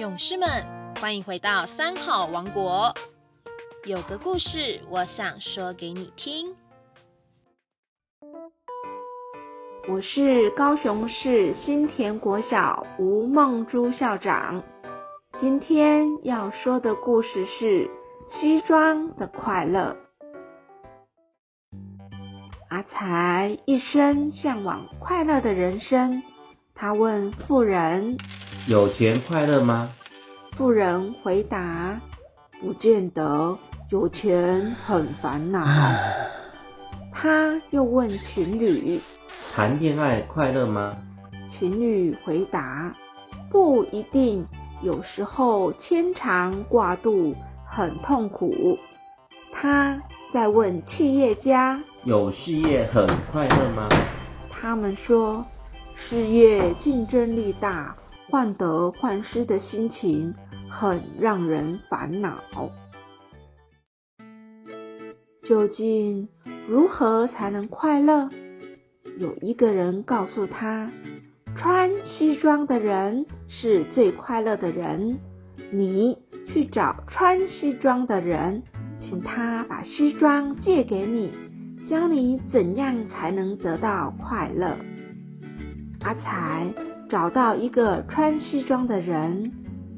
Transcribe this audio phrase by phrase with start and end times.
[0.00, 0.48] 勇士们，
[0.98, 2.94] 欢迎回到三好王国。
[3.84, 6.56] 有个故事，我想说给你听。
[9.90, 14.62] 我是高雄市新田国小吴梦珠校长。
[15.38, 17.86] 今天要说的故事是
[18.40, 19.94] 《西装的快乐》。
[22.70, 26.22] 阿才一生向往快乐的人生。
[26.74, 28.16] 他问富人
[28.70, 29.88] ：“有钱快乐吗？”
[30.56, 32.00] 富人回答
[32.62, 33.58] ：“不见得，
[33.90, 35.66] 有钱很烦恼。”
[37.12, 39.00] 他又问情侣
[39.56, 40.96] ：“谈恋爱快乐吗？”
[41.58, 42.94] 情侣回答
[43.50, 44.46] ：“不一定。”
[44.82, 47.34] 有时候牵肠挂肚
[47.66, 48.78] 很痛苦。
[49.52, 50.00] 他
[50.32, 53.88] 在问企业家：有事业很快乐吗？
[54.48, 55.44] 他们说，
[55.96, 57.94] 事业竞争力大，
[58.30, 60.34] 患得患失的心情
[60.68, 62.38] 很让人烦恼。
[65.42, 66.28] 究竟
[66.68, 68.28] 如何才能快乐？
[69.18, 70.90] 有一个人告诉他。
[71.56, 75.18] 穿西装的人是最快乐的人。
[75.72, 78.62] 你去找穿西装的人，
[79.00, 81.30] 请他把西装借给你，
[81.88, 84.76] 教你怎样才能得到快乐。
[86.02, 86.72] 阿才
[87.10, 89.50] 找到一个穿西装的人，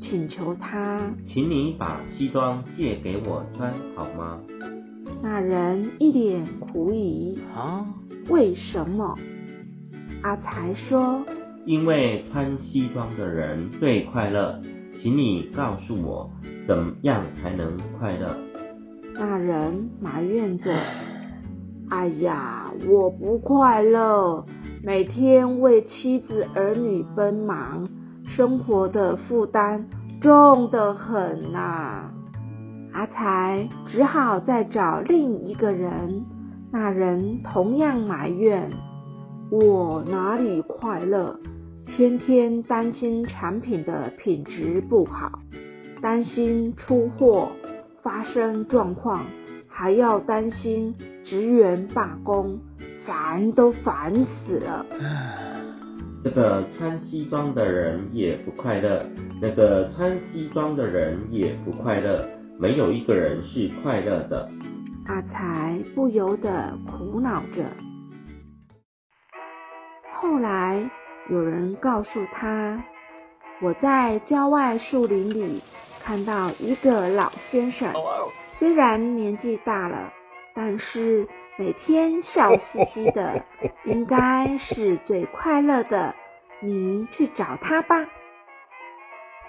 [0.00, 0.98] 请求他，
[1.32, 4.40] 请你把西装借给我穿好吗？
[5.22, 7.86] 那人一脸狐疑，啊，
[8.28, 9.16] 为什么？
[10.22, 11.24] 阿才说。
[11.64, 14.60] 因为穿西装的人最快乐，
[15.00, 16.28] 请你告诉我，
[16.66, 18.36] 怎样才能快乐？
[19.14, 20.72] 那人埋怨着
[21.88, 24.44] ：“哎呀，我不快乐，
[24.86, 27.88] 每天为妻子儿女奔忙，
[28.24, 29.88] 生活的负担
[30.20, 32.08] 重得很呐。”
[32.94, 36.24] 阿才只好再找另一个人，
[36.70, 38.70] 那人同样埋怨
[39.50, 41.36] ：“我哪里快乐？”
[41.84, 45.40] 天天担心产品的品质不好，
[46.00, 47.48] 担心出货
[48.04, 49.26] 发生状况，
[49.66, 50.94] 还要担心
[51.24, 52.60] 职员罢工，
[53.06, 54.84] 烦都烦死了。
[56.24, 59.06] 这个穿西装的人也不快乐，
[59.40, 62.28] 那个穿西装的人也不快乐，
[62.58, 64.48] 没有一个人是快乐的。
[65.06, 67.64] 阿才不由得苦恼着。
[70.20, 70.90] 后来。
[71.28, 72.84] 有人告诉他
[73.60, 75.60] ：“我在郊外树林里
[76.04, 77.92] 看到一个老先生，
[78.56, 80.12] 虽然年纪大了，
[80.54, 81.26] 但是
[81.58, 83.44] 每天笑嘻嘻的，
[83.84, 86.14] 应该是最快乐的。
[86.60, 88.06] 你去找他吧。”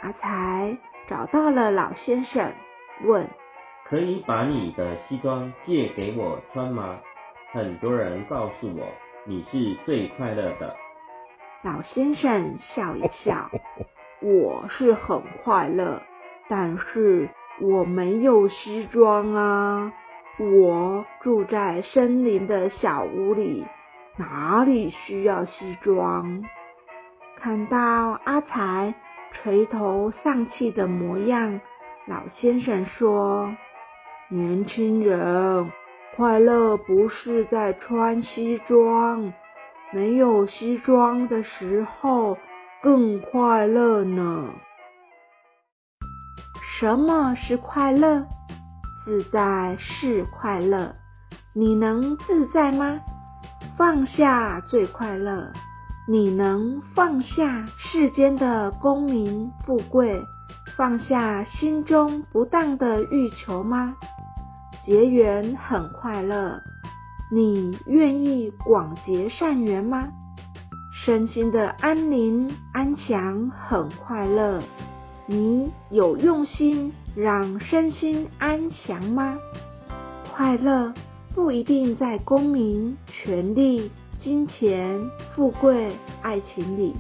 [0.01, 2.53] 阿才找到了老先生，
[3.03, 3.28] 问
[3.85, 7.00] ：“可以把你的西装借给我穿吗？
[7.51, 8.88] 很多人告诉我
[9.25, 10.75] 你是最快乐的。”
[11.63, 13.50] 老先生笑一笑，
[14.22, 16.01] 我是很快乐，
[16.47, 17.28] 但是
[17.59, 19.91] 我没有西装啊。
[20.40, 23.66] 我住在森林的小屋里，
[24.18, 26.44] 哪里需要西装？
[27.40, 28.94] 看到阿才
[29.31, 31.59] 垂头丧气的模样，
[32.06, 33.52] 老先生说
[34.30, 35.72] ：“年轻人，
[36.16, 39.34] 快乐不是在穿西装。”
[39.94, 42.38] 没有西装的时候
[42.84, 44.54] 更快乐呢。
[46.80, 48.28] 什么是快乐？
[49.07, 50.94] 自在是快乐。
[51.53, 53.00] 你能自在吗？
[53.78, 55.50] 放下最快乐。
[56.09, 60.22] 你能放下世间的功名富贵，
[60.75, 63.95] 放下心中不当的欲求吗？
[64.85, 66.62] 结缘很快乐。
[67.31, 70.09] 你愿意广结善缘吗？
[71.06, 74.59] 身心的安宁安详很快乐。
[75.27, 79.38] 你有用心让身心安详吗？
[80.33, 80.94] 快乐
[81.35, 85.00] 不一定在功名、权力、金钱、
[85.35, 85.91] 富贵、
[86.21, 86.95] 爱情里，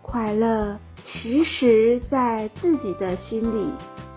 [0.00, 3.70] 快乐其实在自己的心里。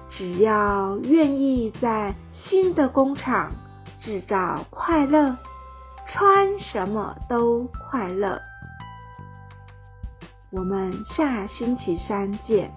[0.09, 3.51] 只要愿意在新的工厂。
[3.97, 5.35] 制造快乐，
[6.07, 8.39] 穿什么都快乐。
[10.51, 12.71] 我们下星期三见。